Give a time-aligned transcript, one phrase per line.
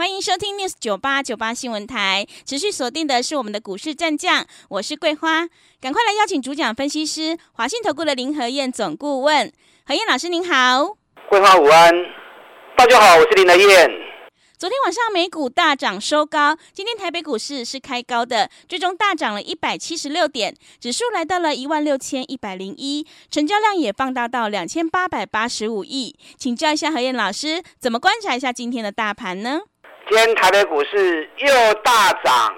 [0.00, 5.46] 欢迎收听 News 九八九八新闻台，持续锁定的是我们的股市战将，我是桂花，
[5.78, 9.52] 赶快来邀请主讲分析师华信投顾的林和燕总顾问，
[9.84, 10.96] 何燕老师您好，
[11.28, 11.92] 桂花午安，
[12.78, 13.90] 大家好，我是林和燕。
[14.56, 26.18] 昨天晚上美股大涨收高，今天台北股市是开高的，最终大涨了一百七十六点，指数来到了一万六千一百零一，成交量也放大到两千八百八十五亿。
[26.38, 29.60] 请教一下何燕老师，怎么观察一下今天的大盘呢？
[30.10, 32.52] 今天台北股市又大涨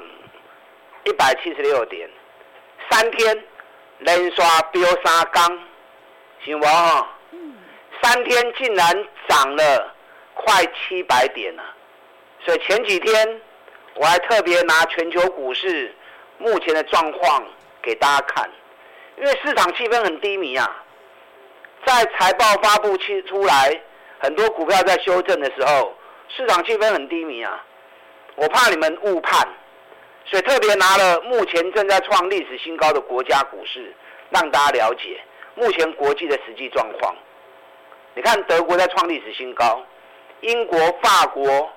[1.04, 2.08] 一百七十六点，
[2.88, 3.44] 三天
[3.98, 5.60] 连刷飙三缸，
[6.42, 6.66] 行不？
[7.32, 7.54] 嗯，
[8.00, 9.94] 三天竟然涨了
[10.32, 11.62] 快七百点了。
[12.42, 13.42] 所以前几天
[13.96, 15.94] 我还特别拿全球股市
[16.38, 17.44] 目前的状况
[17.82, 18.50] 给大家看，
[19.18, 20.82] 因为市场气氛很低迷啊，
[21.84, 23.78] 在财报发布期出来，
[24.20, 25.94] 很多股票在修正的时候，
[26.36, 27.64] 市场气氛很低迷啊，
[28.36, 29.46] 我怕你们误判，
[30.24, 33.94] 所以特别拿了目前正在创历史新高的国家股市，
[34.30, 35.20] 让大家了解
[35.54, 37.14] 目前国际的实际状况。
[38.14, 39.84] 你看德国在创历史新高，
[40.40, 41.70] 英国、法国。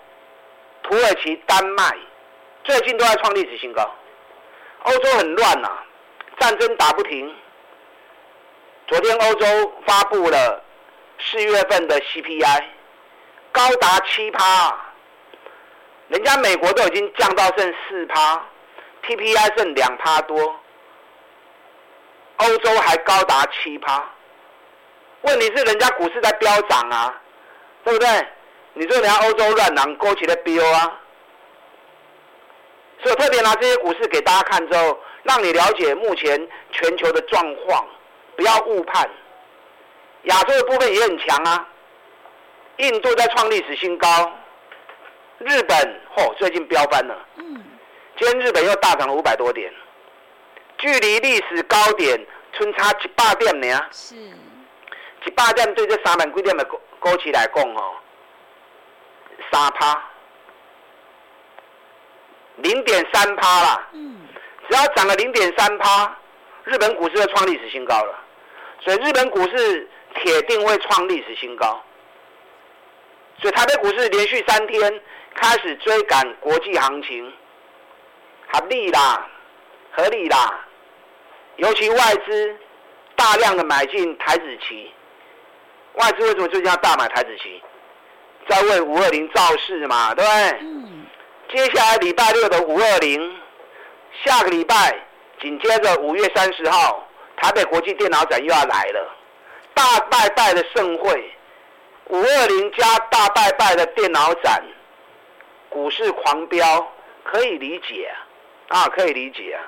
[0.88, 1.98] 土耳其、丹麦
[2.64, 3.96] 最近都在创历史新高，
[4.84, 5.84] 欧洲很乱呐、啊，
[6.38, 7.34] 战争打不停。
[8.86, 10.64] 昨天欧洲发布了
[11.18, 12.64] 四月份的 CPI，
[13.56, 14.78] 高达七趴，
[16.10, 18.46] 人家美国都已经降到剩四趴
[19.04, 20.60] ，PPI 剩两趴多，
[22.36, 24.04] 欧洲还高达七趴。
[25.22, 27.22] 问题是人家股市在飙涨啊，
[27.86, 28.28] 对不对？
[28.74, 31.00] 你说人家欧洲乱狼勾起了标啊，
[33.02, 37.88] 所以我特别拿这些股市给大家看之后，让你了解目前全球的状况，
[38.36, 39.10] 不要误判。
[40.24, 41.66] 亚洲的部分也很强啊，
[42.78, 44.08] 印度在创历史新高，
[45.40, 45.78] 日本
[46.16, 47.64] 嚯、哦、最近飙翻了，嗯，
[48.18, 49.74] 今天日本又大涨了五百多点，
[50.78, 52.20] 距离历史高点
[52.54, 57.96] 春差一百点呢，是，一百点对这三万几点的高高起来讲哦。
[59.52, 60.04] 三趴，
[62.58, 63.88] 零点三趴啦。
[63.94, 64.18] 嗯，
[64.68, 66.14] 只要涨了零点三趴，
[66.64, 68.20] 日本股市就创历史新高了。
[68.82, 71.82] 所以日本股市铁定会创历史新高。
[73.46, 75.02] 所以台北股市连续三天
[75.36, 77.32] 开始追赶国际行情，
[78.52, 79.24] 合理啦，
[79.92, 80.66] 合理啦。
[81.58, 82.58] 尤其外资
[83.16, 84.92] 大量的买进台子期，
[85.94, 87.62] 外资为什么最近要大买台子期？
[88.50, 90.60] 在为五二零造势嘛，对不对？
[90.62, 91.06] 嗯。
[91.54, 93.40] 接下来礼拜六的五二零，
[94.24, 94.76] 下个礼拜
[95.40, 97.08] 紧接着五月三十号，
[97.38, 99.16] 台北国际电脑展又要来了，
[99.76, 101.32] 大拜拜的盛会，
[102.08, 104.64] 五二零加大拜拜的电脑展，
[105.70, 106.94] 股市狂飙，
[107.24, 108.14] 可以理解
[108.68, 109.64] 啊，可以理解啊。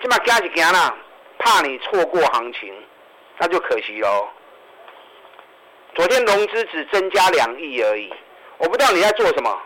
[0.00, 0.94] 这么加几天啦，
[1.38, 2.74] 怕你错过行情，
[3.38, 4.28] 那就可惜喽。
[5.94, 8.12] 昨天融资只增加两亿而已，
[8.58, 9.62] 我不知道你在做什么，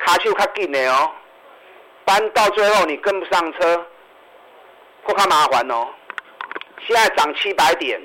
[0.00, 1.12] 卡丘卡紧的哦，
[2.06, 3.86] 搬到最后你跟不上车，
[5.02, 5.86] 会卡麻烦哦。
[6.86, 8.00] 现在涨七百点，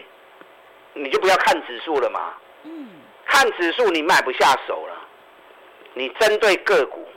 [0.94, 2.34] 你就不要看指数了嘛。
[2.64, 2.90] 嗯。
[3.26, 4.96] 看指数你买不下手了，
[5.94, 7.08] 你针对个股，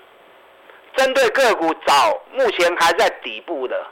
[0.94, 3.86] 针对个股找目前还在底部的，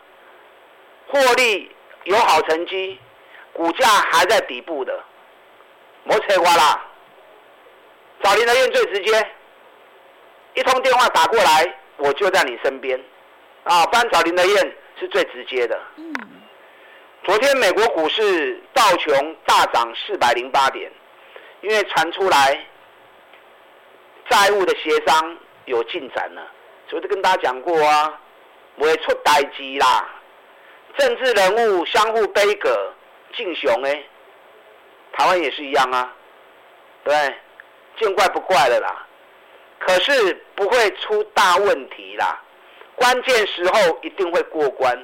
[1.09, 1.71] 获利
[2.05, 2.99] 有好成绩，
[3.53, 5.05] 股价还在底部的。
[6.05, 6.84] 莫扯瓜啦，
[8.23, 9.27] 找林德燕最直接，
[10.55, 12.99] 一通电话打过来，我就在你身边，
[13.65, 15.79] 啊，不然找林德燕是最直接的。
[15.97, 16.14] 嗯。
[17.25, 20.93] 昨天美国股市道琼大涨四百零八点，
[21.62, 22.67] 因为传出来
[24.29, 25.35] 债务的协商
[25.65, 26.47] 有进展了，
[26.87, 28.21] 所以就跟大家讲过啊，
[28.76, 30.06] 不会出代机啦，
[30.99, 32.93] 政治人物相互杯葛，
[33.35, 34.03] 敬雄哎。
[35.15, 36.15] 台湾也是一样啊，
[37.05, 37.15] 对，
[37.97, 39.06] 见怪不怪了啦。
[39.79, 42.38] 可是不会出大问题啦，
[42.97, 45.03] 关键时候一定会过关。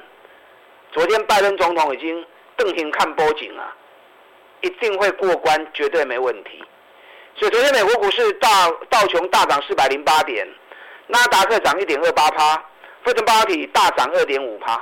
[0.91, 2.25] 昨天拜登总统已经
[2.57, 3.73] 瞪眼看波景了，
[4.61, 6.63] 一定会过关，绝对没问题。
[7.35, 10.47] 所以昨天美国股市大道琼大涨四百零八点，
[11.07, 12.55] 纳达克涨一点二八趴，
[13.03, 14.75] 费城半导体大涨二点五趴。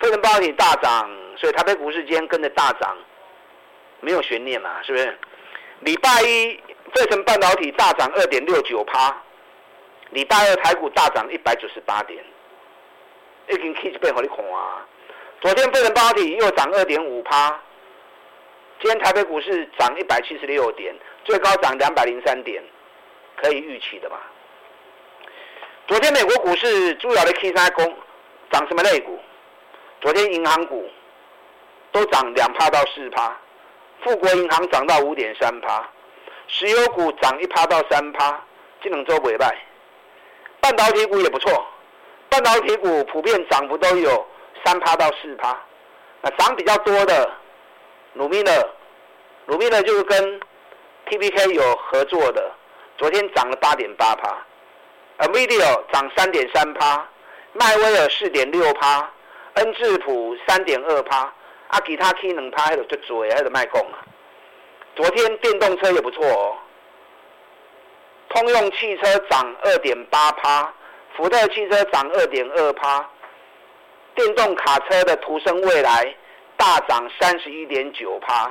[0.00, 2.96] 费城半导体大涨，所以台北股市今天跟着大涨，
[4.00, 5.18] 没有悬念嘛，是不是？
[5.80, 6.58] 礼拜一
[6.94, 9.14] 费城半导体大涨二点六九趴，
[10.10, 12.24] 礼拜二台股大涨一百九十八点，
[13.48, 14.84] 已经 K 线好你看啊！
[15.40, 17.50] 昨天费城半导体又涨二点五趴，
[18.80, 20.94] 今天台北股市涨一百七十六点，
[21.24, 22.62] 最高涨两百零三点，
[23.36, 24.20] 可以预期的吧？
[25.86, 27.96] 昨天美国股市主要的 K 三攻
[28.50, 29.18] 涨什么类股？
[30.00, 30.88] 昨天银行股
[31.92, 33.36] 都涨两趴到四趴，
[34.02, 35.88] 富国银行涨到五点三趴，
[36.48, 38.42] 石油股涨一趴到三趴，
[38.80, 39.56] 这两周尾败。
[40.60, 41.64] 半导体股也不错，
[42.36, 44.26] 半导体股普遍涨幅都有。
[44.62, 45.56] 三趴到四趴，
[46.20, 47.30] 那涨比较多的，
[48.14, 48.68] 鲁米勒，
[49.46, 50.40] 鲁米勒就是跟
[51.08, 52.50] TPK 有合作的，
[52.98, 54.36] 昨天涨了八点八趴
[55.18, 57.06] ，NVIDIA 涨三点三趴，
[57.52, 59.08] 迈威尔四点六趴，
[59.54, 61.32] 恩智浦三点二趴，
[61.68, 64.02] 啊，其他 K 能趴还有就做，还有卖供啊。
[64.96, 66.56] 昨天电动车也不错哦，
[68.30, 70.74] 通用汽车涨二点八趴，
[71.16, 73.08] 福特汽车涨二点二趴。
[74.14, 76.14] 电动卡车的途胜未来
[76.56, 78.50] 大涨三十一点九趴，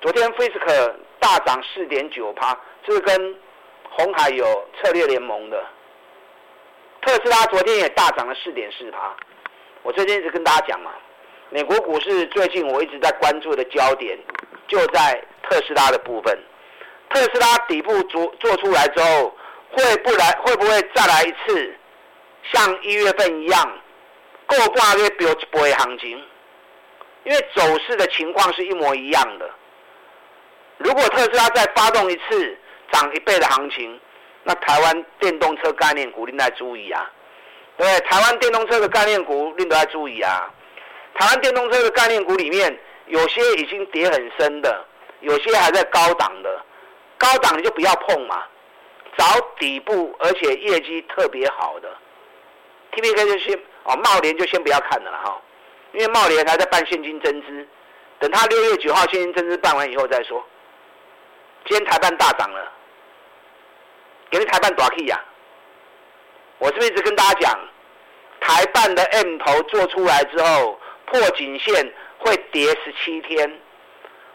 [0.00, 3.38] 昨天 Fisk 大涨四点九趴，这是跟
[3.90, 4.46] 鸿海有
[4.76, 5.62] 策略联盟的。
[7.02, 9.14] 特斯拉昨天也大涨了四点四趴。
[9.82, 10.90] 我最近一直跟大家讲嘛，
[11.50, 14.18] 美国股市最近我一直在关注的焦点
[14.68, 16.38] 就在特斯拉的部分。
[17.10, 19.36] 特斯拉底部做做出来之后，
[19.72, 21.74] 会不来会不会再来一次
[22.52, 23.78] 像一月份一样？
[24.46, 26.10] 过半个月飙一倍行情，
[27.24, 29.48] 因为走势的情况是一模一样的。
[30.78, 32.58] 如果特斯拉再发动一次
[32.90, 34.00] 涨一倍的行情，
[34.42, 37.08] 那台湾电动车概念股，你来注意啊！
[37.76, 40.50] 对，台湾电动车的概念股，你都要注意啊！
[41.14, 42.76] 台湾电动车的概念股里面，
[43.06, 44.84] 有些已经跌很深的，
[45.20, 46.60] 有些还在高档的，
[47.18, 48.42] 高档你就不要碰嘛，
[49.20, 51.94] 找底部而且业绩特别好的
[52.92, 53.60] ，TPK 就先。
[53.82, 55.40] 哦，茂联就先不要看了哈，
[55.92, 57.66] 因为茂联还在办现金增资，
[58.18, 60.44] 等他六月九号现金增资办完以后再说。
[61.64, 62.72] 今天台办大涨了，
[64.30, 65.18] 给你台半大 K 呀！
[66.58, 67.58] 我是不是一直跟大家讲，
[68.40, 71.74] 台办的 M 头做出来之后破颈线
[72.18, 73.60] 会跌十七天？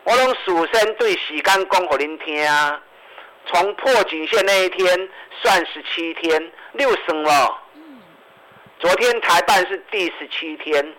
[0.05, 2.81] 我用数声对时间讲给您听啊，
[3.47, 5.09] 从破颈线那一天
[5.41, 7.61] 算十七天，六升了。
[8.79, 10.95] 昨天台办是第十七天，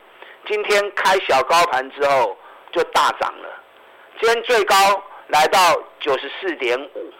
[0.46, 2.36] 今天开小高盘之后
[2.72, 3.62] 就大涨了，
[4.20, 4.76] 今天最高
[5.28, 5.58] 来到
[6.00, 7.12] 九十四点五，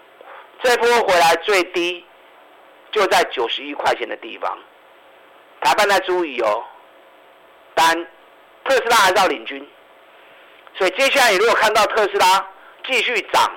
[0.63, 2.05] 这波回来最低
[2.91, 4.59] 就在九十一块钱的地方。
[5.61, 6.65] 台办在注意哦，
[7.75, 7.95] 但
[8.65, 9.69] 特斯拉还是要领军，
[10.75, 12.49] 所以接下来你如果看到特斯拉
[12.87, 13.53] 继续涨，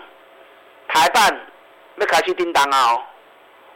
[0.88, 1.48] 台半
[2.00, 2.94] 要开始叮当啊！
[2.94, 3.04] 哦，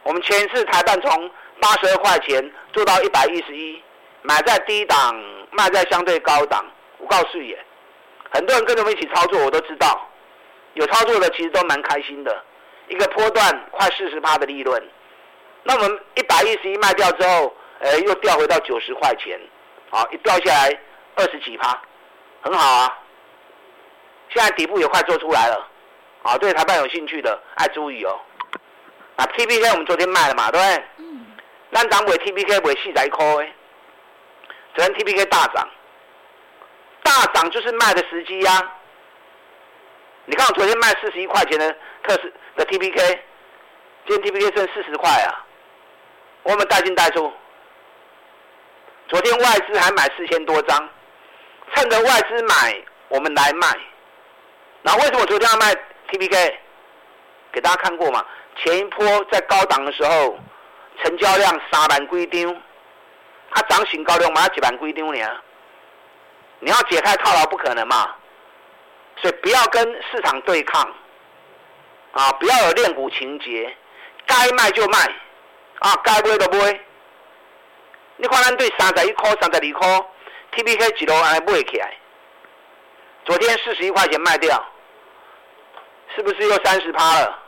[0.04, 1.30] 我们前一次台半从
[1.60, 3.82] 八十二块钱做到一百一十一，
[4.22, 5.14] 买在低档，
[5.50, 6.64] 卖在相对高档。
[6.98, 7.56] 我告诉你，
[8.32, 10.08] 很多人跟着我们一起操作，我都知道，
[10.74, 12.42] 有操作的其实都蛮开心的。
[12.88, 14.90] 一个波段快四十趴的利润，
[15.62, 19.40] 那我们一百一十一卖掉之后，呃，又掉回到九十块钱，
[19.90, 20.78] 好，一掉下来
[21.16, 21.80] 二十几趴，
[22.42, 22.98] 很好啊。
[24.30, 25.68] 现在底部也快做出来了，
[26.24, 28.18] 啊，对台半有兴趣的，爱注意哦。
[29.16, 30.84] 啊，TPK 我们昨天卖了嘛，对不对？
[30.96, 31.26] 嗯。
[31.72, 33.52] 咱当买 TPK 买四十块诶，
[34.74, 35.68] 昨天 TPK 大涨，
[37.02, 38.72] 大涨就是卖的时机呀、啊。
[40.24, 41.70] 你看我昨天卖四十一块钱的
[42.02, 43.18] 特斯的 TPK，
[44.06, 45.44] 今天 TPK 剩四十块啊，
[46.44, 47.30] 我们带进带出。
[49.08, 50.88] 昨天外资还买四千多张，
[51.74, 53.68] 趁着外资买，我们来卖。
[54.82, 55.74] 那为什么我昨天要卖
[56.10, 56.54] TPK？
[57.52, 58.24] 给大家看过嘛？
[58.56, 60.38] 前一波在高档的时候，
[61.02, 62.62] 成交量三万几张，
[63.52, 65.28] 它涨新高量嘛，几万几张呢？
[66.60, 68.14] 你要解开套牢不可能嘛，
[69.16, 70.82] 所以不要跟市场对抗，
[72.12, 73.76] 啊，不要有恋股情节，
[74.26, 74.98] 该卖就卖，
[75.80, 76.80] 啊，该买就买。
[78.16, 80.06] 你看咱对三十一块、三十二块
[80.52, 81.94] ，TPK 一路还买起来，
[83.24, 84.64] 昨天四十一块钱卖掉，
[86.14, 87.38] 是不是又三十趴了？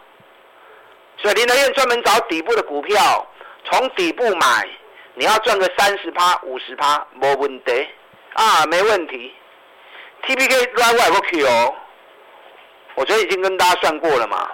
[1.18, 3.26] 所以林德燕专门找底部的股票，
[3.64, 4.68] 从底部买，
[5.14, 7.88] 你要赚个三十趴、五十趴，没问题
[8.34, 9.34] 啊，没问题。
[10.24, 11.74] TPK 乱外不 Q 哦，
[12.96, 14.50] 我昨天已经跟大家算过了嘛。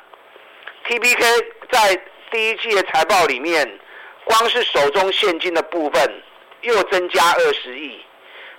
[0.87, 2.01] TPK 在
[2.31, 3.79] 第一季的财报里面，
[4.25, 6.23] 光是手中现金的部分
[6.61, 8.01] 又增加二十亿，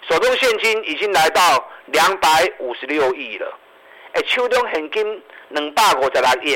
[0.10, 3.60] 手中现金已经来到两百五十六亿了。
[4.13, 6.55] 哎，秋冬现金两百五十六亿，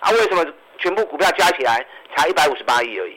[0.00, 0.44] 啊，为什么
[0.78, 1.84] 全部股票加起来
[2.14, 3.16] 才一百五十八亿而已？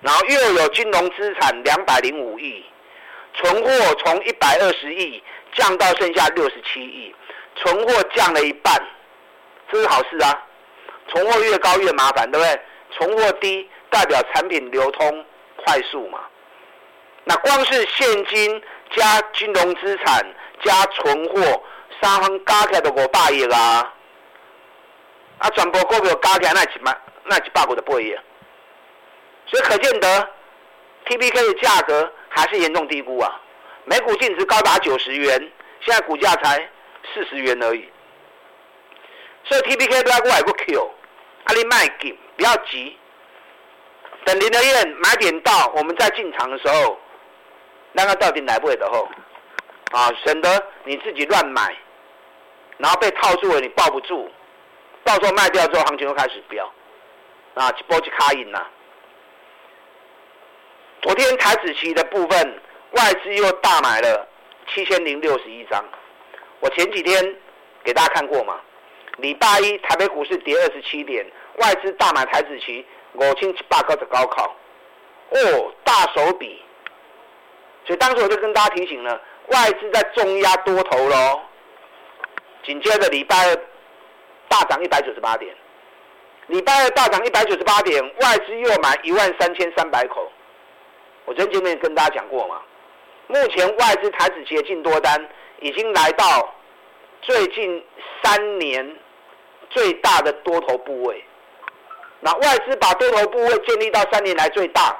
[0.00, 2.64] 然后又有金融资产两百零五亿，
[3.34, 5.22] 存货从一百二十亿
[5.52, 7.14] 降到剩下六十七亿，
[7.56, 8.74] 存货降了一半，
[9.70, 10.46] 这是好事啊！
[11.08, 12.60] 存货越高越麻烦，对不对？
[12.90, 15.24] 存货低代表产品流通
[15.56, 16.20] 快速嘛。
[17.24, 20.26] 那光是现金加金融资产
[20.64, 21.62] 加存货，
[22.02, 23.94] 三方加起来都五百亿啊！
[25.38, 28.18] 啊，全部股票加起来那几万，那几百股的不会赢。
[29.46, 30.28] 所以可见得
[31.06, 33.40] ，TPK 的价格还是严重低估啊！
[33.84, 36.68] 每股净值高达九十元，现在股价才
[37.14, 37.88] 四十元而已。
[39.44, 40.90] 所以 TPK 不要过来过 Q，
[41.44, 42.98] 阿里卖给不要急，
[44.24, 46.98] 等林德燕买点到，我们再进场的时候，
[47.92, 49.08] 那个到底来不来的后
[49.92, 51.76] 啊，省得你自己乱买，
[52.82, 54.28] 然后被套住了，你抱不住，
[55.04, 56.68] 到时候卖掉之后，行情又开始飙，
[57.54, 58.68] 啊，一波就卡赢了。
[61.00, 62.60] 昨天台指期的部分，
[62.90, 64.26] 外资又大买了
[64.74, 65.84] 七千零六十一张。
[66.58, 67.36] 我前几天
[67.84, 68.60] 给大家看过嘛，
[69.18, 71.24] 礼拜一台北股市跌二十七点，
[71.58, 74.56] 外资大买台指期五千七百块的高考，
[75.30, 76.60] 哦，大手笔。
[77.86, 79.20] 所以当时我就跟大家提醒了，
[79.52, 81.42] 外资在重压多头喽。
[82.64, 83.56] 紧接着礼拜二
[84.48, 85.54] 大涨一百九十八点，
[86.46, 90.30] 礼拜二大涨一百九十八点，外资又买一万三千三百口。
[91.24, 92.60] 我前几天跟大家讲过嘛，
[93.26, 95.28] 目前外资台指期的净多单
[95.60, 96.54] 已经来到
[97.20, 97.84] 最近
[98.22, 98.96] 三年
[99.70, 101.24] 最大的多头部位。
[102.20, 104.96] 那外资把多头部位建立到三年来最大，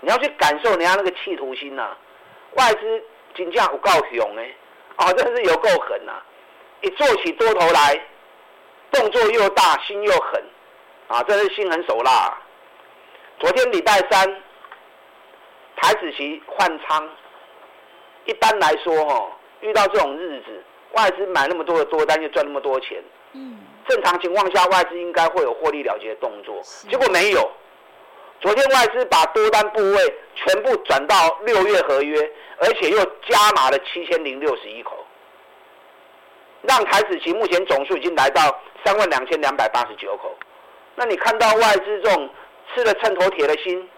[0.00, 1.98] 你要去感受人家那个企图心呐、啊。
[2.54, 3.04] 外资
[3.36, 4.54] 金价有够凶哎，
[4.96, 6.12] 啊，真的是有够狠呐！
[6.82, 8.00] 一做起多头来，
[8.90, 10.44] 动作又大，心又狠，
[11.08, 12.38] 啊，真是心狠手辣。
[13.38, 14.42] 昨天礼拜三。
[15.82, 17.08] 台子期换仓，
[18.26, 23.02] 一般来说，哈，遇到这种日子，外资买那么多的多单，就赚那么多钱。
[23.32, 23.58] 嗯，
[23.88, 27.50] 正常情况下，外资应该会有获利了结的动作，结果没有。
[28.42, 34.99] 昨天外资把多单部位全部转到六月合约，而且又加码了七千零六十一口，
[36.62, 38.42] 让台子期目前总数已经来到
[38.84, 40.36] 三万两千两百八十九口。
[40.94, 42.28] 那你看到外资这种
[42.74, 43.88] 吃了秤砣铁的心？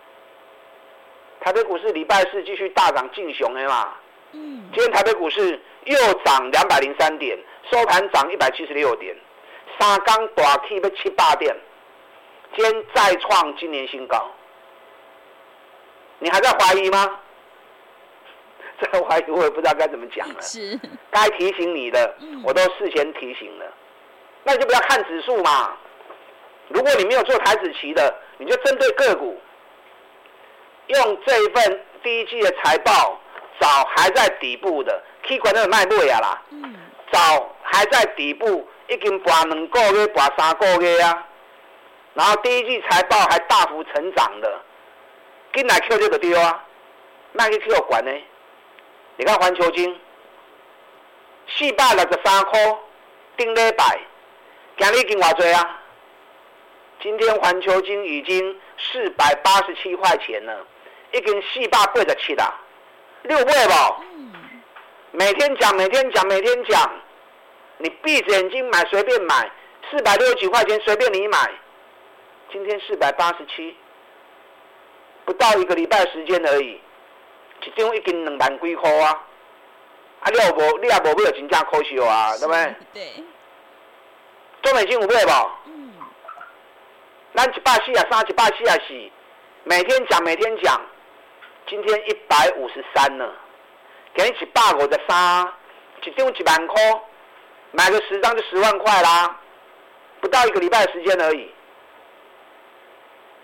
[1.40, 3.94] 台北股市礼拜四继续大涨，劲雄的嘛。
[4.32, 4.62] 嗯。
[4.72, 7.36] 今天台北股市又涨两百零三点，
[7.70, 9.16] 收盘涨一百七十六点，
[9.78, 11.52] 三刚大起要七八点，
[12.54, 14.30] 今天再创今年新高。
[16.20, 17.18] 你还在怀疑吗？
[18.82, 20.34] 这个怀疑我也不知道该怎么讲了。
[20.42, 20.78] 是。
[21.10, 23.64] 该提醒你的，我都事先提醒了。
[24.42, 25.76] 那你就不要看指数嘛。
[26.68, 29.40] 如果你没有做台子期的，你就针对个股。
[30.88, 33.20] 用这一份第一季的财报，
[33.60, 36.42] 找还在底部的，K 管那个卖不呀啦。
[36.50, 36.74] 嗯。
[37.12, 37.20] 找
[37.62, 41.26] 还在底部，已经拔两个月，拔三个月啊。
[42.14, 44.60] 然后第一季财报还大幅成长的，
[45.54, 46.64] 进来 Q 就得丢啊，
[47.32, 48.10] 卖去 Q 管呢？
[49.16, 49.98] 你看环球金，
[51.48, 52.78] 四百六十三块，
[53.36, 54.00] 顶礼拜，
[54.78, 55.80] 今日已经偌济啊？
[57.00, 60.66] 今天环球金已经四百八十七块钱了。
[61.14, 62.58] 已经四百八十七啦，
[63.24, 64.02] 六倍不？
[65.10, 66.90] 每天讲，每天讲，每天讲。
[67.76, 69.50] 你闭着眼睛买，随便买，
[69.90, 71.50] 四百六十几块钱随便你买。
[72.50, 73.76] 今天四百八十七，
[75.26, 76.80] 不到一个礼拜时间而已，
[77.64, 79.22] 一张已经两万几块啊！
[80.20, 80.78] 啊，你有无？
[80.78, 82.74] 你也无买，真正可惜啊，对不对？
[82.92, 83.24] 对。
[84.62, 85.50] 中美金有买无？
[85.66, 85.92] 嗯。
[87.34, 89.10] 咱一百四啊三，一百四啊四，
[89.64, 90.80] 每天讲，每天讲。
[91.68, 93.30] 今天一百五十三呢，
[94.14, 95.52] 给你一百五十三，
[96.04, 96.82] 一张一万块，
[97.70, 99.38] 买个十张就十万块啦，
[100.20, 101.50] 不到一个礼拜的时间而已。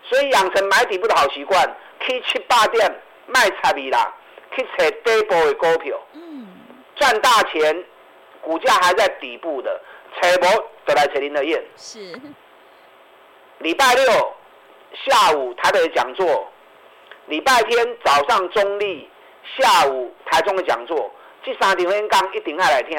[0.02, 4.12] 所以养成买底部的好习惯，去七八点卖差利啦，
[4.56, 5.96] 去找底部的股票，
[6.96, 7.84] 赚大钱，
[8.40, 9.80] 股价还在底部的，
[10.20, 11.62] 找无就来找林德燕。
[11.76, 11.98] 是。
[13.58, 14.04] 礼拜六
[15.06, 16.50] 下午台北的讲座。
[17.26, 19.06] 礼拜天早上中立，
[19.58, 21.12] 下午台中的讲座，
[21.44, 22.98] 这三场演讲一定要来听。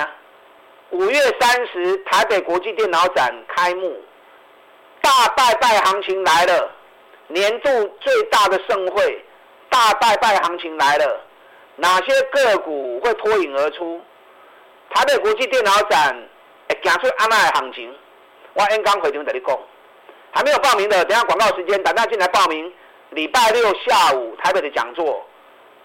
[0.91, 3.99] 五月三十台北国际电脑展开幕，
[5.01, 6.71] 大拜拜行情来了，
[7.27, 7.69] 年度
[7.99, 9.25] 最大的盛会，
[9.69, 11.21] 大拜拜行情来了，
[11.75, 14.01] 哪些个股会脱颖而出？
[14.91, 16.15] 台北国际电脑展
[16.67, 17.95] 会走出安奈的行情？
[18.53, 19.59] 我演讲会场跟你讲，
[20.31, 22.73] 还没有报名的，等下广告时间，大家进来报名。
[23.11, 25.25] 礼拜六下午台北的讲座，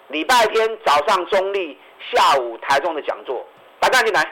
[0.09, 1.79] 礼拜天早上中立，
[2.13, 3.47] 下午台中的讲座，
[3.81, 4.23] 大家进来。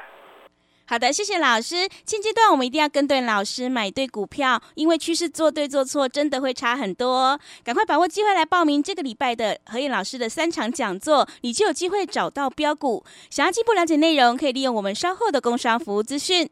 [0.93, 1.89] 好的，谢谢老师。
[2.05, 7.41] 现阶段我们一定要跟对老师，买对股票，因为趋势做对做错真的会差很多。
[7.65, 13.03] 赶快把握机会来报名这个礼拜的何燕老师的三场讲座，你就有机会找到标股。
[13.31, 16.51] 想要进一步了解内容，可以利用我们稍后的工商服务资讯。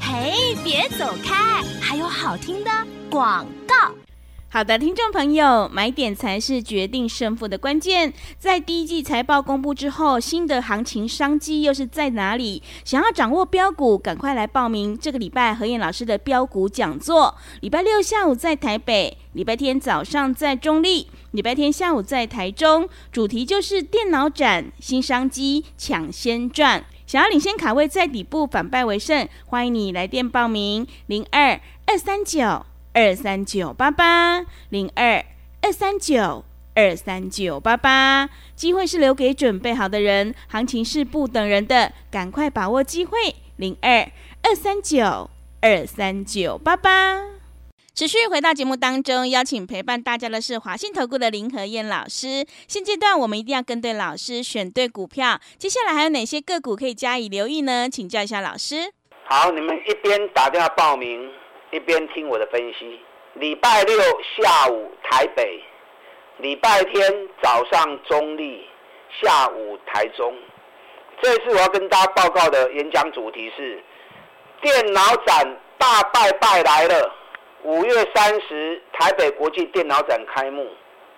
[0.00, 2.70] 嘿，别走开，还有好听的
[3.08, 3.94] 广告。
[4.54, 8.12] 好的，听众朋友，买点才是决定胜负的关键。
[8.38, 12.62] 在第一季财报公布之后，新的行情商机又是在哪里？
[12.84, 17.34] 想要掌握标股，赶快来报名这个礼拜何燕老师的标股讲座。
[17.62, 26.84] 礼拜六下午在台北，礼拜天早上在中立，礼拜天下午在台中，主题就是电脑展新商机，抢先赚。
[27.06, 32.66] 想要领先卡位在底部，反败为胜，欢迎你来电报名零二二三九。
[32.94, 35.24] 二三九八八零二
[35.62, 36.44] 二三九
[36.74, 43.34] 二三九八八，机会是留给准备好的人，行情是不等人的，赶快把握机会。
[43.56, 44.10] 零二
[44.42, 45.30] 二三九
[45.60, 47.20] 二三九八八，
[47.94, 52.44] 持续回到节目当中，邀请陪伴大家的是华信投顾的林和燕老师。
[52.66, 55.40] 现阶段我们一定要跟对老师，选对股票。
[55.58, 57.88] 接下来还有哪些个股可以加以留意呢？
[57.88, 58.92] 请教一下老师。
[59.28, 61.20] 好，你们一边打电话报名。
[61.72, 63.00] 一边听我的分析，
[63.32, 63.96] 礼拜六
[64.36, 65.58] 下午台北，
[66.36, 68.68] 礼拜天早上中立，
[69.22, 70.36] 下午台中。
[71.22, 73.82] 这次我要跟大家报告的演讲主题是：
[74.60, 77.14] 电脑展大拜拜来了。
[77.62, 80.68] 五月三十，台北国际电脑展开幕。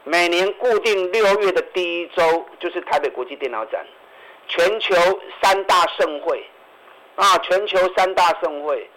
[0.05, 3.85] 每年固定六月的第一周就是台北国际电脑展，
[4.47, 4.95] 全球
[5.43, 6.47] 三大盛会
[7.17, 8.89] 啊，全球三大盛会。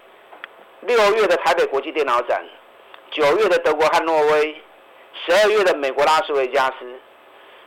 [0.82, 2.44] 六月的台北国际电脑展，
[3.12, 4.56] 九月的德国汉诺威，
[5.26, 7.00] 十二月的美国拉斯维加斯，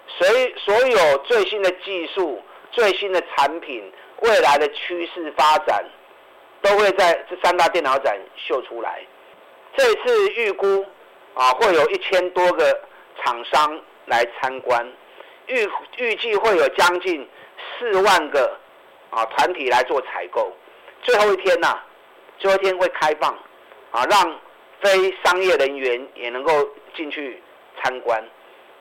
[0.06, 3.92] 所所有最新的技术、最新的产品、
[4.22, 5.84] 未来的趋势发展，
[6.62, 9.02] 都会在这三大电脑展秀出来。
[9.76, 10.86] 这次预估
[11.34, 12.80] 啊，会有一千多个
[13.22, 14.88] 厂商来参观，
[15.46, 17.28] 预预计会有将近
[17.78, 18.56] 四万个
[19.10, 20.52] 啊团体来做采购。
[21.02, 21.80] 最后一天呐、
[22.40, 23.32] 最后一天会开放，
[23.92, 24.40] 啊，让
[24.80, 26.50] 非商业人员也能够
[26.96, 27.40] 进去
[27.80, 28.20] 参观，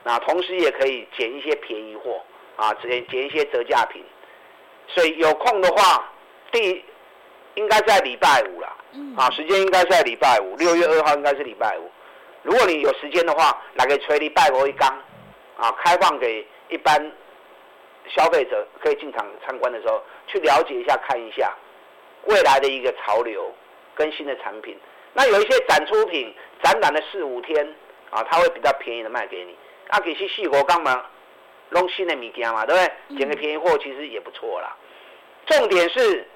[0.03, 2.21] 那同时也可以捡一些便宜货，
[2.55, 4.01] 啊，捡捡一些折价品。
[4.87, 6.09] 所以有空的话，
[6.53, 6.83] 第
[7.55, 8.67] 应该在礼拜五了，
[9.17, 11.91] 啊，时间应该在礼拜五，六月二号应该是礼拜五。
[12.41, 14.89] 如果你有时间的话，来给锤礼拜五一缸，
[15.57, 17.11] 啊，开放给一般
[18.07, 21.53] 消费者可以进场参观的时候，去了解一下，看一下。
[22.25, 23.53] 未来的一个潮流
[23.95, 24.77] 跟新的产品，
[25.13, 27.75] 那有一些展出品，展览了四五天
[28.10, 29.55] 啊，它会比较便宜的卖给你。
[29.88, 31.05] 啊，其实细果干嘛
[31.69, 33.17] 弄新的物件嘛，对不对？
[33.17, 34.75] 捡个便宜货其实也不错啦。
[35.47, 36.27] 重点是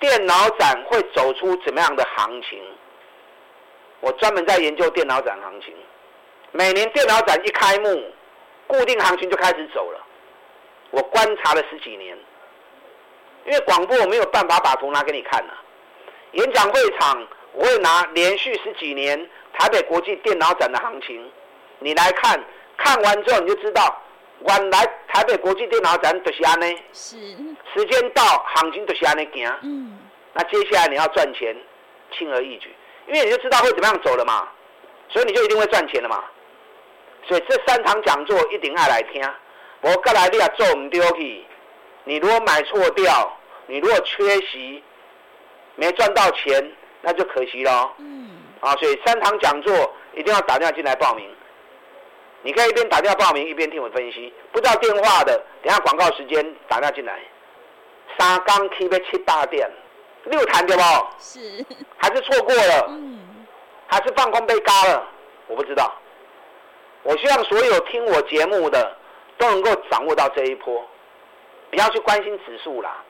[0.00, 2.58] 电脑展会走出怎么样的行情？
[4.00, 5.74] 我专门在研究电脑展行情。
[6.52, 8.10] 每年电脑展一开幕，
[8.66, 10.00] 固定行情就开始走了。
[10.90, 12.16] 我观察了十几年。
[13.46, 15.60] 因为广播我没有办法把图拿给你看呐、啊，
[16.32, 19.18] 演讲会场我会拿连续十几年
[19.58, 21.30] 台北国际电脑展的行情，
[21.78, 22.42] 你来看，
[22.76, 24.02] 看完之后你就知道，
[24.48, 27.16] 原来台北国际电脑展就是安呢，是，
[27.74, 28.22] 时间到
[28.54, 29.98] 行情就是安呢行，嗯，
[30.32, 31.54] 那接下来你要赚钱，
[32.16, 32.74] 轻而易举，
[33.06, 34.48] 因为你就知道会怎么样走了嘛，
[35.10, 36.24] 所以你就一定会赚钱了嘛，
[37.28, 39.22] 所以这三场讲座一定要来听，
[39.82, 41.44] 我过来你也做唔到去。
[42.04, 43.36] 你如果买错掉，
[43.66, 44.82] 你如果缺席，
[45.74, 47.92] 没赚到钱，那就可惜了。
[47.98, 48.30] 嗯。
[48.60, 51.28] 啊，所以三堂讲座一定要打电话进来报名。
[52.42, 54.32] 你可以一边打电话报名，一边听我分析。
[54.52, 57.18] 不知道电话的，等下广告时间打电话进来。
[58.18, 59.70] 三刚 K 被七八点，
[60.24, 60.82] 六弹对不？
[61.18, 61.64] 是。
[61.96, 62.86] 还是错过了？
[62.90, 63.46] 嗯。
[63.86, 65.08] 还是放空被嘎了？
[65.46, 65.92] 我不知道。
[67.02, 68.96] 我希望所有听我节目的
[69.36, 70.82] 都能够掌握到这一波。
[71.74, 73.02] 不要去关心指数啦，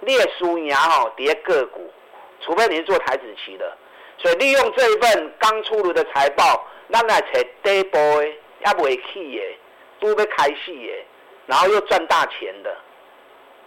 [0.00, 1.92] 列输赢哈，跌个股，
[2.40, 3.76] 除非你是做台子期的，
[4.16, 9.58] 所以利用这一份刚出炉的财报，咱来找底部的，也未起的，
[10.00, 11.04] 都被开戏的，
[11.44, 12.74] 然后又赚大钱的，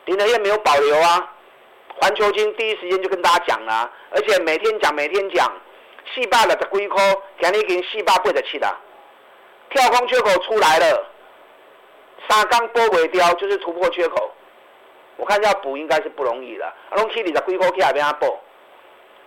[0.06, 1.32] 林和彦没有保留啊，
[2.02, 5.48] 环球金第一时间就跟大家讲了，而且每天讲每天讲，
[6.16, 8.76] 四百六十几块，今天已经四百八十七了，
[9.70, 11.09] 跳空缺口出来了。
[12.28, 14.32] 三刚补不掉，就是突破缺口。
[15.16, 16.66] 我看要补应该是不容易的。
[16.66, 18.40] 啊，拢起你的龟壳起来变阿补。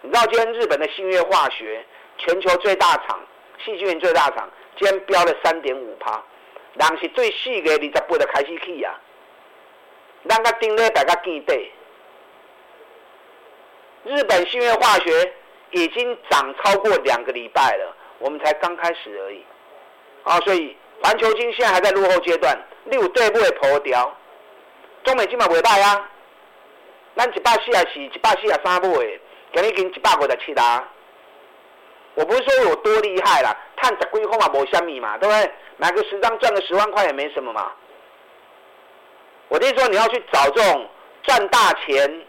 [0.00, 1.84] 你知道今天日本的信越化学，
[2.18, 3.20] 全球最大厂，
[3.58, 6.22] 矽晶圆最大厂，今天飙了三点五趴，
[6.74, 8.98] 人是最细的二十八的开始起啊。
[10.28, 11.72] 咱个顶礼拜个见底，
[14.04, 15.32] 日本信越化学
[15.70, 19.44] 已经涨超过两个礼拜了，我们才刚开始而已。
[20.22, 24.16] 啊，所以环球晶现在还在落后阶段，你有对不会破掉？
[25.02, 26.08] 中美金嘛未歹啊，
[27.16, 29.20] 咱一百四啊四，一百四啊三买，
[29.52, 30.88] 今日已经一百五十七啦。
[32.14, 35.52] 我不是说有多厉害啦，赚十几块嘛无虾米嘛，对不对？
[35.78, 37.72] 买个十张赚个十万块也没什么嘛。
[39.48, 40.88] 我的意思说，你要去找这种
[41.24, 42.24] 赚大钱，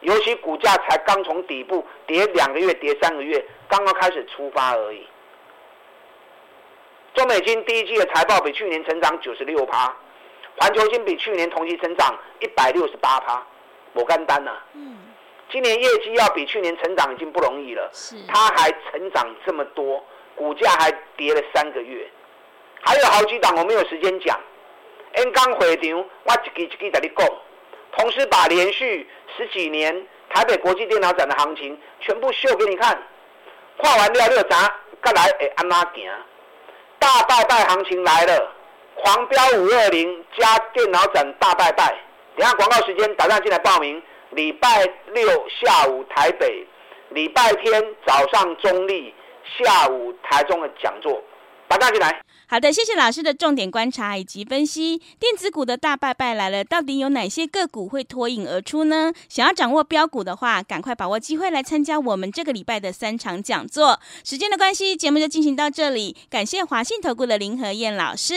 [0.00, 5.06] 尤其股价才刚从底部跌两个月、跌三个月，刚刚开始出发而已。
[7.14, 9.94] 中美金第一季的财报比去年成长九十六趴。
[10.56, 13.44] 环球金比去年同期成长一百六十八趴，
[13.92, 14.52] 我干单呐。
[14.72, 14.96] 嗯，
[15.50, 17.90] 今年业绩要比去年成长已经不容易了。
[17.92, 20.04] 是，它还成长这么多，
[20.36, 22.08] 股价还跌了三个月，
[22.82, 24.38] 还有好几档我没有时间讲。
[25.14, 27.28] N 刚回场，我一记一记在你讲，
[27.96, 33.00] 同时把连续十几年台北国际电脑展的行情全部秀给你看。
[33.76, 34.72] 画完了六砸，
[35.02, 36.08] 再来会安哪行？
[37.04, 38.50] 大拜拜行情来了。
[38.94, 41.94] 狂飙五二零加电脑展大拜拜，
[42.34, 44.02] 等下广告时间打算进来报名。
[44.30, 46.66] 礼拜六下午台北，
[47.10, 49.14] 礼拜天早上中立，
[49.58, 51.22] 下午台中的讲座，
[51.76, 52.24] 打电话进来。
[52.46, 54.98] 好的，谢谢老师的重点观察以及分析。
[55.18, 59.12] 电子股的大拜拜来了，到底有哪些个股会脱颖而出呢？
[59.28, 63.98] 想要掌握标股的话，赶快把握机会来参加我们这个礼拜的三场讲座。
[64.22, 66.16] 时间的关系，节目就进行到这里。
[66.30, 68.34] 感谢华信投顾的林和燕老师。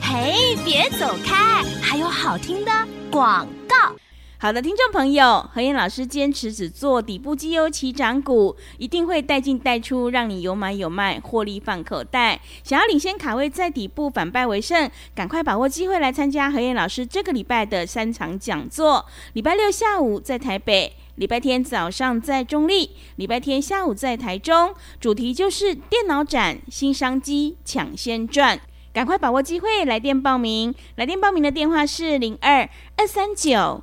[0.00, 1.62] 嘿，别走开！
[1.82, 2.72] 还有好听的
[3.10, 3.94] 广告。
[4.40, 12.40] 好的，听众朋友，何燕老师坚持只做底部绩优起涨股，一定会带进带出，让你有买有卖，获利放口袋。
[12.62, 19.04] 想要领先卡位，在底部反败为胜，赶快把握机会来参加何燕老师这个礼拜的三场讲座。
[19.32, 28.60] 礼拜六下午在台北，礼拜天早上在中立，礼拜天下午在台中，主题就是电脑展新商机，抢先赚。
[28.92, 30.72] 赶快把握机会，来电报名。
[30.94, 33.82] 来电报名的电话是零二二三九